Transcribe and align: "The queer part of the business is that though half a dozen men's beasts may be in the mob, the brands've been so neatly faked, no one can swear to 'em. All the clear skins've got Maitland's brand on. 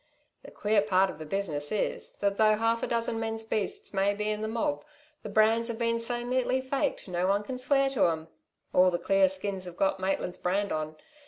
"The 0.43 0.49
queer 0.49 0.81
part 0.81 1.11
of 1.11 1.19
the 1.19 1.27
business 1.27 1.71
is 1.71 2.13
that 2.21 2.37
though 2.37 2.55
half 2.55 2.81
a 2.81 2.87
dozen 2.87 3.19
men's 3.19 3.43
beasts 3.43 3.93
may 3.93 4.15
be 4.15 4.29
in 4.31 4.41
the 4.41 4.47
mob, 4.47 4.83
the 5.21 5.29
brands've 5.29 5.77
been 5.77 5.99
so 5.99 6.23
neatly 6.23 6.59
faked, 6.59 7.07
no 7.07 7.27
one 7.27 7.43
can 7.43 7.59
swear 7.59 7.87
to 7.91 8.07
'em. 8.07 8.27
All 8.73 8.89
the 8.89 8.97
clear 8.97 9.29
skins've 9.29 9.69
got 9.77 9.99
Maitland's 9.99 10.39
brand 10.39 10.71
on. 10.71 10.95